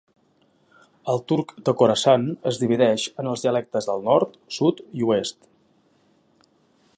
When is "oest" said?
5.11-5.39